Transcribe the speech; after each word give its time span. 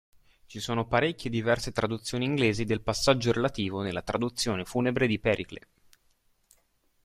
Ci 0.47 0.59
sono 0.59 0.87
parecchie 0.87 1.29
diverse 1.29 1.71
traduzioni 1.71 2.25
inglesi 2.25 2.65
del 2.65 2.81
passaggio 2.81 3.31
relativo 3.31 3.83
nella 3.83 4.01
traduzione 4.01 4.65
funebre 4.65 5.05
di 5.05 5.19
Pericle. 5.19 5.67